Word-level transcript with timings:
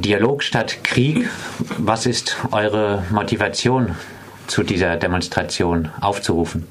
Dialog 0.00 0.42
statt 0.42 0.82
Krieg. 0.82 1.28
Was 1.78 2.06
ist 2.06 2.36
eure 2.50 3.04
Motivation, 3.10 3.94
zu 4.46 4.62
dieser 4.62 4.96
Demonstration 4.96 5.90
aufzurufen? 6.00 6.66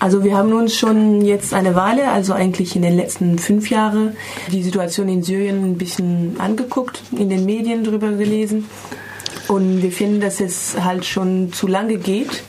Also 0.00 0.24
wir 0.24 0.34
haben 0.34 0.52
uns 0.54 0.76
schon 0.76 1.20
jetzt 1.20 1.52
eine 1.52 1.74
Weile, 1.74 2.10
also 2.10 2.32
eigentlich 2.32 2.74
in 2.74 2.82
den 2.82 2.96
letzten 2.96 3.38
fünf 3.38 3.68
Jahren, 3.68 4.16
die 4.50 4.62
Situation 4.62 5.08
in 5.08 5.22
Syrien 5.22 5.62
ein 5.62 5.78
bisschen 5.78 6.36
angeguckt, 6.38 7.02
in 7.16 7.28
den 7.28 7.44
Medien 7.44 7.84
drüber 7.84 8.10
gelesen. 8.12 8.64
Und 9.46 9.82
wir 9.82 9.92
finden, 9.92 10.20
dass 10.20 10.40
es 10.40 10.76
halt 10.82 11.04
schon 11.04 11.52
zu 11.52 11.66
lange 11.66 11.98
geht 11.98 12.44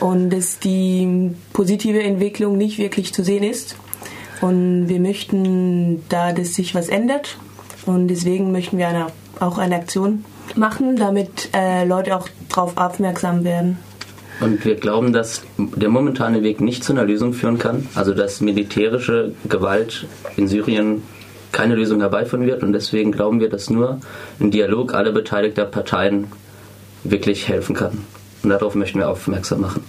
und 0.00 0.30
dass 0.30 0.58
die 0.58 1.30
positive 1.52 2.02
Entwicklung 2.02 2.56
nicht 2.56 2.78
wirklich 2.78 3.14
zu 3.14 3.22
sehen 3.22 3.44
ist. 3.44 3.76
Und 4.40 4.88
wir 4.88 4.98
möchten 4.98 6.04
da, 6.08 6.32
dass 6.32 6.54
sich 6.54 6.74
was 6.74 6.88
ändert. 6.88 7.38
Und 7.86 8.08
deswegen 8.08 8.50
möchten 8.50 8.78
wir 8.78 8.88
eine, 8.88 9.06
auch 9.40 9.58
eine 9.58 9.76
Aktion 9.76 10.24
machen, 10.56 10.96
damit 10.96 11.50
äh, 11.54 11.84
Leute 11.84 12.16
auch 12.16 12.28
darauf 12.48 12.76
aufmerksam 12.76 13.44
werden. 13.44 13.78
Und 14.40 14.64
wir 14.64 14.76
glauben, 14.76 15.12
dass 15.12 15.42
der 15.56 15.88
momentane 15.88 16.42
Weg 16.42 16.60
nicht 16.60 16.84
zu 16.84 16.92
einer 16.92 17.04
Lösung 17.04 17.32
führen 17.32 17.58
kann. 17.58 17.88
Also 17.94 18.14
dass 18.14 18.40
militärische 18.40 19.32
Gewalt 19.48 20.06
in 20.36 20.46
Syrien 20.46 21.02
keine 21.50 21.74
Lösung 21.74 22.00
herbeiführen 22.00 22.46
wird. 22.46 22.62
Und 22.62 22.72
deswegen 22.72 23.10
glauben 23.10 23.40
wir, 23.40 23.48
dass 23.48 23.70
nur 23.70 24.00
ein 24.38 24.50
Dialog 24.50 24.94
aller 24.94 25.12
beteiligten 25.12 25.70
Parteien 25.70 26.28
wirklich 27.02 27.48
helfen 27.48 27.74
kann. 27.74 28.04
Und 28.42 28.50
darauf 28.50 28.74
möchten 28.74 29.00
wir 29.00 29.08
aufmerksam 29.08 29.60
machen. 29.62 29.82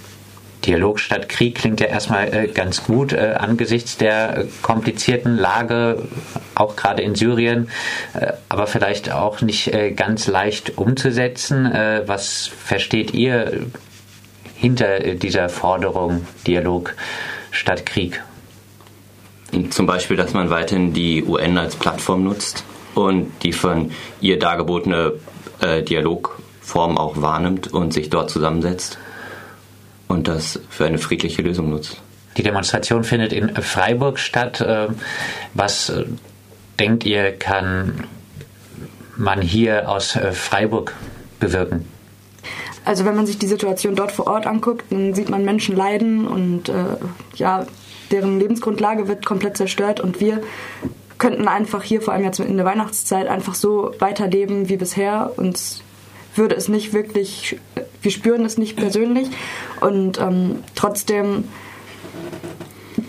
Dialog 0.70 1.00
statt 1.00 1.30
Krieg 1.30 1.56
klingt 1.56 1.80
ja 1.80 1.88
erstmal 1.88 2.32
äh, 2.32 2.48
ganz 2.48 2.84
gut 2.84 3.12
äh, 3.12 3.34
angesichts 3.40 3.98
der 3.98 4.46
komplizierten 4.62 5.36
Lage, 5.36 6.04
auch 6.54 6.76
gerade 6.76 7.02
in 7.02 7.16
Syrien, 7.16 7.72
äh, 8.14 8.34
aber 8.50 8.68
vielleicht 8.68 9.12
auch 9.12 9.42
nicht 9.42 9.72
ganz 9.96 10.28
leicht 10.28 10.78
umzusetzen. 10.78 11.72
Was 12.06 12.48
versteht 12.48 13.16
ihr 13.16 13.66
hinter 14.56 15.16
dieser 15.16 15.50
Forderung 15.50 16.28
Dialog 16.46 16.94
statt 17.50 17.88
Krieg? 17.88 18.22
Zum 19.72 19.88
Beispiel, 19.88 20.18
dass 20.18 20.34
man 20.34 20.52
weiterhin 20.52 20.94
die 20.94 21.24
UN 21.24 21.58
als 21.58 21.76
Plattform 21.76 22.24
nutzt 22.24 22.64
und 22.94 23.32
die 23.42 23.54
von 23.54 23.92
ihr 24.22 24.38
dargebotene 24.38 25.14
Dialogform 25.88 26.98
auch 26.98 27.22
wahrnimmt 27.22 27.74
und 27.74 27.94
sich 27.94 28.10
dort 28.10 28.30
zusammensetzt 28.30 29.00
und 30.10 30.28
das 30.28 30.60
für 30.70 30.86
eine 30.86 30.98
friedliche 30.98 31.42
Lösung 31.42 31.70
nutzt. 31.70 32.02
Die 32.36 32.44
Demonstration 32.44 33.06
findet 33.06 33.32
in 33.32 33.56
Freiburg 33.56 34.20
statt. 34.20 34.60
Äh, 34.60 34.88
was 35.54 35.90
äh, 35.90 36.04
denkt 36.80 37.06
ihr, 37.06 37.32
kann 37.32 38.06
man 39.16 39.42
hier 39.42 39.90
aus 39.90 40.16
äh, 40.16 40.34
Freiburg 40.34 40.94
bewirken? 41.40 41.86
Also 42.86 43.06
wenn 43.06 43.16
man 43.16 43.26
sich 43.26 43.38
die 43.38 43.48
Situation 43.48 43.96
dort 43.96 44.12
vor 44.12 44.28
Ort 44.28 44.48
anguckt, 44.48 44.86
dann 44.90 45.14
sieht 45.14 45.30
man 45.30 45.46
Menschen 45.46 45.76
leiden 45.76 46.28
und 46.28 46.70
äh, 46.70 46.74
ja, 47.36 47.68
deren 48.12 48.40
Lebensgrundlage 48.40 49.08
wird 49.08 49.26
komplett 49.26 49.58
zerstört 49.58 50.00
und 50.00 50.20
wir 50.20 50.42
könnten 51.20 51.48
einfach 51.48 51.84
hier, 51.84 52.02
vor 52.02 52.14
allem 52.14 52.24
jetzt 52.24 52.40
in 52.40 52.58
der 52.58 52.66
Weihnachtszeit, 52.66 53.28
einfach 53.28 53.54
so 53.54 53.94
weiterleben 54.00 54.70
wie 54.70 54.78
bisher. 54.78 55.34
Uns 55.36 55.84
würde 56.34 56.56
es 56.56 56.70
nicht 56.70 56.94
wirklich, 56.94 57.60
wir 58.02 58.12
spüren 58.12 58.46
es 58.46 58.58
nicht 58.58 58.78
persönlich 58.78 59.28
und 59.82 60.20
ähm, 60.20 60.64
trotzdem 60.76 61.46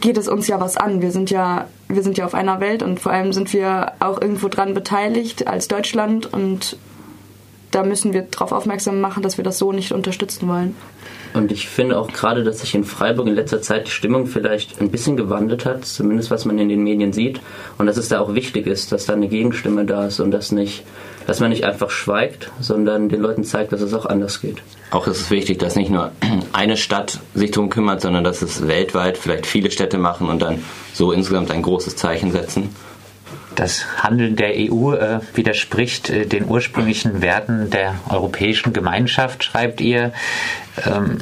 geht 0.01 0.17
es 0.17 0.29
uns 0.29 0.47
ja 0.49 0.61
was 0.61 0.77
an. 0.77 1.03
Wir 1.03 1.11
sind 1.11 1.31
ja, 1.31 1.67
wir 1.89 2.03
sind 2.03 2.19
ja 2.19 2.25
auf 2.27 2.35
einer 2.35 2.61
Welt 2.61 2.83
und 2.83 3.01
vor 3.01 3.13
allem 3.13 3.33
sind 3.33 3.53
wir 3.53 3.93
auch 4.01 4.21
irgendwo 4.21 4.49
dran 4.49 4.75
beteiligt 4.75 5.47
als 5.47 5.69
Deutschland 5.69 6.33
und 6.33 6.77
da 7.71 7.83
müssen 7.83 8.13
wir 8.13 8.23
darauf 8.23 8.53
aufmerksam 8.53 9.01
machen, 9.01 9.23
dass 9.23 9.37
wir 9.37 9.45
das 9.45 9.59
so 9.59 9.73
nicht 9.73 9.93
unterstützen 9.93 10.49
wollen. 10.49 10.75
Und 11.33 11.53
ich 11.53 11.69
finde 11.69 11.97
auch 11.99 12.09
gerade, 12.09 12.43
dass 12.43 12.59
sich 12.59 12.75
in 12.75 12.83
Freiburg 12.83 13.29
in 13.29 13.35
letzter 13.35 13.63
Zeit 13.63 13.87
die 13.87 13.93
Stimmung 13.93 14.27
vielleicht 14.27 14.81
ein 14.81 14.91
bisschen 14.91 15.17
gewandelt 15.17 15.65
hat, 15.65 15.85
zumindest 15.85 16.31
was 16.31 16.45
man 16.45 16.59
in 16.59 16.69
den 16.69 16.83
Medien 16.83 17.13
sieht. 17.13 17.41
Und 17.79 17.87
dass 17.87 17.97
es 17.97 18.09
da 18.09 18.21
auch 18.21 18.35
wichtig 18.35 18.67
ist, 18.67 18.91
dass 18.91 19.07
da 19.07 19.13
eine 19.13 19.29
Gegenstimme 19.29 19.85
da 19.85 20.07
ist 20.07 20.19
und 20.19 20.33
dass, 20.33 20.51
nicht, 20.51 20.83
dass 21.29 21.39
man 21.39 21.51
nicht 21.51 21.65
einfach 21.65 21.91
schweigt, 21.91 22.51
sondern 22.61 23.09
den 23.09 23.21
Leuten 23.21 23.45
zeigt, 23.45 23.73
dass 23.73 23.81
es 23.81 23.95
auch 23.95 24.07
anders 24.07 24.41
geht. 24.41 24.57
Auch 24.91 25.07
ist 25.07 25.21
es 25.21 25.31
wichtig, 25.31 25.61
dass 25.61 25.77
nicht 25.77 25.91
nur 25.91 26.11
eine 26.53 26.77
Stadt 26.77 27.21
sich 27.35 27.53
darum 27.53 27.71
kümmert, 27.71 28.01
sondern 28.01 28.25
dass 28.25 28.43
es 28.43 28.67
weltweit 28.67 29.17
vielleicht 29.17 29.47
viele 29.47 29.71
Städte 29.71 29.99
machen 29.99 30.29
und 30.29 30.43
dann 30.43 30.65
so 30.93 31.13
insgesamt 31.13 31.53
ein 31.53 31.63
großes 31.63 31.95
Zeichen 31.95 32.33
setzen. 32.33 32.71
Das 33.55 33.85
Handeln 34.03 34.37
der 34.37 34.53
EU 34.57 34.95
äh, 34.95 35.21
widerspricht 35.35 36.11
äh, 36.11 36.27
den 36.27 36.47
ursprünglichen 36.47 37.21
Werten 37.21 37.71
der 37.71 37.97
Europäischen 38.09 38.73
Gemeinschaft, 38.73 39.45
schreibt 39.45 39.81
ihr. 39.81 40.13
Ähm, 40.87 41.19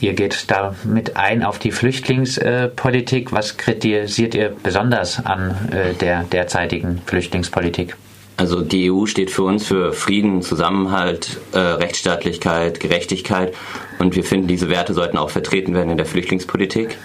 ihr 0.00 0.12
geht 0.12 0.50
damit 0.50 1.16
ein 1.16 1.42
auf 1.42 1.58
die 1.58 1.72
Flüchtlingspolitik. 1.72 3.32
Was 3.32 3.56
kritisiert 3.56 4.34
ihr 4.34 4.54
besonders 4.62 5.24
an 5.24 5.56
äh, 5.72 5.94
der 5.94 6.24
derzeitigen 6.24 7.02
Flüchtlingspolitik? 7.06 7.96
Also 8.38 8.60
die 8.60 8.88
EU 8.88 9.06
steht 9.06 9.32
für 9.32 9.42
uns 9.42 9.66
für 9.66 9.92
Frieden, 9.92 10.42
Zusammenhalt, 10.42 11.40
äh, 11.52 11.58
Rechtsstaatlichkeit, 11.58 12.78
Gerechtigkeit 12.78 13.52
und 13.98 14.14
wir 14.14 14.22
finden, 14.22 14.46
diese 14.46 14.68
Werte 14.68 14.94
sollten 14.94 15.18
auch 15.18 15.30
vertreten 15.30 15.74
werden 15.74 15.90
in 15.90 15.96
der 15.96 16.06
Flüchtlingspolitik. 16.06 16.96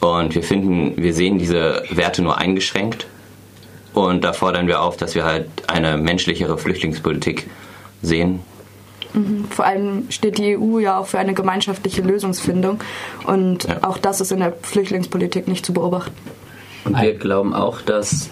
Und 0.00 0.34
wir 0.34 0.42
finden, 0.42 0.96
wir 0.96 1.12
sehen 1.12 1.38
diese 1.38 1.82
Werte 1.90 2.22
nur 2.22 2.38
eingeschränkt 2.38 3.06
und 3.94 4.22
da 4.22 4.32
fordern 4.32 4.68
wir 4.68 4.80
auf, 4.80 4.96
dass 4.96 5.14
wir 5.14 5.24
halt 5.24 5.48
eine 5.66 5.98
menschlichere 5.98 6.56
Flüchtlingspolitik 6.56 7.48
sehen. 8.00 8.40
Mhm. 9.12 9.46
Vor 9.50 9.64
allem 9.64 10.10
steht 10.10 10.38
die 10.38 10.56
EU 10.56 10.78
ja 10.78 10.98
auch 10.98 11.06
für 11.06 11.18
eine 11.18 11.34
gemeinschaftliche 11.34 12.02
Lösungsfindung 12.02 12.80
und 13.26 13.64
ja. 13.64 13.78
auch 13.82 13.98
das 13.98 14.20
ist 14.20 14.30
in 14.30 14.38
der 14.38 14.52
Flüchtlingspolitik 14.62 15.48
nicht 15.48 15.66
zu 15.66 15.72
beobachten. 15.72 16.14
Und 16.84 17.00
wir 17.00 17.14
glauben 17.14 17.54
auch, 17.54 17.80
dass, 17.80 18.30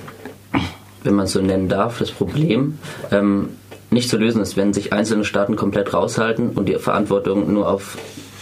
wenn 1.02 1.14
man 1.14 1.24
es 1.24 1.32
so 1.32 1.40
nennen 1.40 1.68
darf, 1.68 1.98
das 1.98 2.10
Problem 2.10 2.78
ähm, 3.10 3.50
nicht 3.90 4.08
zu 4.08 4.18
lösen 4.18 4.40
ist, 4.42 4.56
wenn 4.56 4.72
sich 4.72 4.92
einzelne 4.92 5.24
Staaten 5.24 5.56
komplett 5.56 5.92
raushalten 5.94 6.50
und 6.50 6.68
die 6.68 6.74
Verantwortung 6.74 7.52
nur 7.52 7.68
auf 7.68 7.98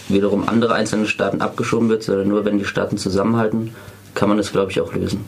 wiederum 0.08 0.48
andere 0.48 0.74
einzelne 0.74 1.06
Staaten 1.06 1.40
abgeschoben 1.40 1.88
wird, 1.88 2.02
sondern 2.02 2.28
nur 2.28 2.44
wenn 2.44 2.58
die 2.58 2.64
Staaten 2.64 2.98
zusammenhalten, 2.98 3.74
kann 4.14 4.28
man 4.28 4.38
es, 4.38 4.52
glaube 4.52 4.70
ich, 4.70 4.80
auch 4.80 4.94
lösen 4.94 5.24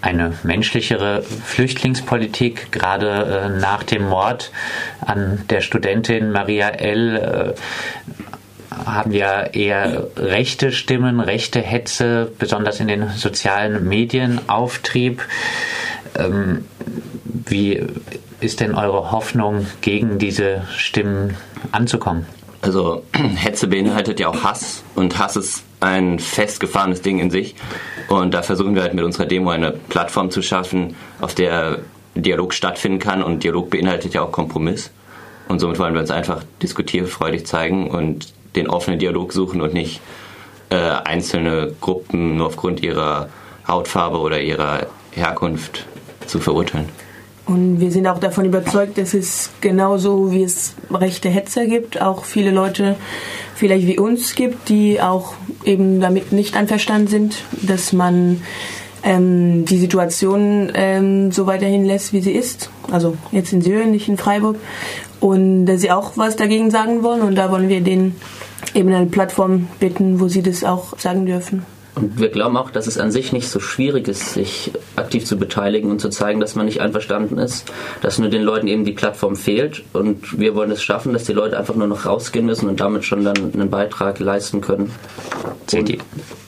eine 0.00 0.34
menschlichere 0.42 1.22
Flüchtlingspolitik, 1.22 2.70
gerade 2.72 3.08
äh, 3.10 3.60
nach 3.60 3.82
dem 3.82 4.08
Mord 4.08 4.52
an 5.04 5.44
der 5.50 5.60
Studentin 5.60 6.30
Maria 6.30 6.68
L. 6.68 7.16
Äh, 7.16 7.54
haben 8.86 9.10
wir 9.10 9.50
eher 9.54 10.06
rechte 10.16 10.70
Stimmen, 10.70 11.20
rechte 11.20 11.60
Hetze, 11.60 12.30
besonders 12.38 12.78
in 12.78 12.86
den 12.86 13.08
sozialen 13.10 13.88
Medien 13.88 14.40
auftrieb. 14.48 15.22
Ähm, 16.14 16.64
wie 17.24 17.84
ist 18.40 18.60
denn 18.60 18.74
eure 18.74 19.10
Hoffnung, 19.10 19.66
gegen 19.80 20.18
diese 20.18 20.62
Stimmen 20.76 21.36
anzukommen? 21.72 22.26
Also 22.60 23.04
Hetze 23.12 23.68
beinhaltet 23.68 24.20
ja 24.20 24.28
auch 24.28 24.42
Hass 24.42 24.82
und 24.94 25.18
Hass 25.18 25.36
ist 25.36 25.64
ein 25.80 26.18
festgefahrenes 26.18 27.02
Ding 27.02 27.18
in 27.18 27.30
sich. 27.30 27.54
Und 28.08 28.34
da 28.34 28.42
versuchen 28.42 28.74
wir 28.74 28.82
halt 28.82 28.94
mit 28.94 29.04
unserer 29.04 29.26
Demo 29.26 29.50
eine 29.50 29.72
Plattform 29.72 30.30
zu 30.30 30.42
schaffen, 30.42 30.96
auf 31.20 31.34
der 31.34 31.80
Dialog 32.14 32.52
stattfinden 32.52 32.98
kann. 32.98 33.22
Und 33.22 33.44
Dialog 33.44 33.70
beinhaltet 33.70 34.14
ja 34.14 34.22
auch 34.22 34.32
Kompromiss. 34.32 34.90
Und 35.48 35.60
somit 35.60 35.78
wollen 35.78 35.94
wir 35.94 36.00
uns 36.00 36.10
einfach 36.10 36.42
diskutierfreudig 36.62 37.46
zeigen 37.46 37.90
und 37.90 38.32
den 38.56 38.68
offenen 38.68 38.98
Dialog 38.98 39.32
suchen 39.32 39.60
und 39.62 39.72
nicht 39.72 40.00
äh, 40.70 40.76
einzelne 40.76 41.74
Gruppen 41.80 42.36
nur 42.36 42.46
aufgrund 42.48 42.82
ihrer 42.82 43.28
Hautfarbe 43.66 44.18
oder 44.18 44.40
ihrer 44.40 44.86
Herkunft 45.12 45.86
zu 46.26 46.40
verurteilen. 46.40 46.88
Und 47.48 47.80
wir 47.80 47.90
sind 47.90 48.06
auch 48.06 48.18
davon 48.18 48.44
überzeugt, 48.44 48.98
dass 48.98 49.14
es 49.14 49.50
genauso 49.62 50.30
wie 50.30 50.42
es 50.42 50.74
rechte 50.90 51.30
Hetzer 51.30 51.64
gibt, 51.66 52.00
auch 52.00 52.24
viele 52.24 52.50
Leute 52.50 52.96
vielleicht 53.54 53.86
wie 53.86 53.98
uns 53.98 54.34
gibt, 54.34 54.68
die 54.68 55.00
auch 55.00 55.32
eben 55.64 55.98
damit 56.00 56.30
nicht 56.30 56.56
einverstanden 56.56 57.08
sind, 57.08 57.36
dass 57.62 57.94
man 57.94 58.42
ähm, 59.02 59.64
die 59.64 59.78
Situation 59.78 60.70
ähm, 60.74 61.32
so 61.32 61.46
weiterhin 61.46 61.86
lässt, 61.86 62.12
wie 62.12 62.20
sie 62.20 62.32
ist. 62.32 62.70
Also 62.92 63.16
jetzt 63.32 63.52
in 63.54 63.62
Syrien, 63.62 63.92
nicht 63.92 64.08
in 64.08 64.18
Freiburg. 64.18 64.56
Und 65.18 65.64
dass 65.64 65.80
sie 65.80 65.90
auch 65.90 66.12
was 66.16 66.36
dagegen 66.36 66.70
sagen 66.70 67.02
wollen. 67.02 67.22
Und 67.22 67.34
da 67.34 67.50
wollen 67.50 67.70
wir 67.70 67.80
denen 67.80 68.16
eben 68.74 68.92
eine 68.92 69.06
Plattform 69.06 69.68
bitten, 69.80 70.20
wo 70.20 70.28
sie 70.28 70.42
das 70.42 70.64
auch 70.64 70.98
sagen 70.98 71.24
dürfen. 71.24 71.64
Und 71.98 72.20
wir 72.20 72.28
glauben 72.28 72.56
auch, 72.56 72.70
dass 72.70 72.86
es 72.86 72.96
an 72.96 73.10
sich 73.10 73.32
nicht 73.32 73.48
so 73.48 73.58
schwierig 73.58 74.06
ist, 74.06 74.34
sich 74.34 74.70
aktiv 74.94 75.24
zu 75.24 75.36
beteiligen 75.36 75.90
und 75.90 76.00
zu 76.00 76.10
zeigen, 76.10 76.38
dass 76.38 76.54
man 76.54 76.66
nicht 76.66 76.80
einverstanden 76.80 77.38
ist, 77.38 77.72
dass 78.02 78.18
nur 78.18 78.28
den 78.28 78.42
Leuten 78.42 78.68
eben 78.68 78.84
die 78.84 78.92
Plattform 78.92 79.34
fehlt. 79.34 79.82
Und 79.92 80.38
wir 80.38 80.54
wollen 80.54 80.70
es 80.70 80.82
schaffen, 80.82 81.12
dass 81.12 81.24
die 81.24 81.32
Leute 81.32 81.58
einfach 81.58 81.74
nur 81.74 81.88
noch 81.88 82.06
rausgehen 82.06 82.46
müssen 82.46 82.68
und 82.68 82.78
damit 82.80 83.04
schon 83.04 83.24
dann 83.24 83.52
einen 83.52 83.68
Beitrag 83.68 84.20
leisten 84.20 84.60
können. 84.60 84.92
Seht 85.66 85.88
ihr, 85.88 85.98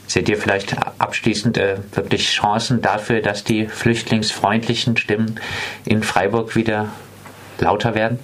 seht 0.06 0.28
ihr 0.28 0.38
vielleicht 0.38 0.76
abschließend 0.98 1.58
äh, 1.58 1.78
wirklich 1.94 2.28
Chancen 2.28 2.80
dafür, 2.80 3.20
dass 3.20 3.42
die 3.42 3.66
flüchtlingsfreundlichen 3.66 4.96
Stimmen 4.96 5.40
in 5.84 6.04
Freiburg 6.04 6.54
wieder 6.54 6.90
lauter 7.58 7.96
werden? 7.96 8.20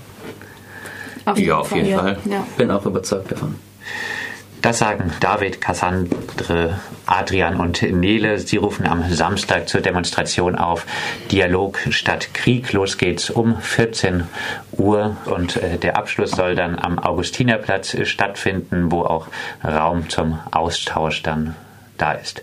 Auf 1.24 1.38
Ja, 1.40 1.58
auf 1.58 1.74
jeden 1.74 1.98
Fall. 1.98 2.18
Ja. 2.24 2.46
Bin 2.56 2.70
auch 2.70 2.86
überzeugt 2.86 3.32
davon. 3.32 3.56
Das 4.66 4.80
sagen 4.80 5.12
David, 5.20 5.60
Cassandre, 5.60 6.80
Adrian 7.06 7.60
und 7.60 7.82
Nele. 7.82 8.40
Sie 8.40 8.56
rufen 8.56 8.84
am 8.88 9.08
Samstag 9.08 9.68
zur 9.68 9.80
Demonstration 9.80 10.56
auf. 10.56 10.86
Dialog 11.30 11.78
statt 11.90 12.34
Krieg. 12.34 12.72
Los 12.72 12.98
geht's 12.98 13.30
um 13.30 13.60
14 13.60 14.24
Uhr 14.72 15.16
und 15.26 15.56
äh, 15.56 15.78
der 15.78 15.96
Abschluss 15.96 16.32
soll 16.32 16.56
dann 16.56 16.80
am 16.80 16.98
Augustinerplatz 16.98 17.96
stattfinden, 18.08 18.90
wo 18.90 19.02
auch 19.02 19.28
Raum 19.62 20.08
zum 20.08 20.40
Austausch 20.50 21.22
dann 21.22 21.54
da 21.96 22.14
ist. 22.14 22.42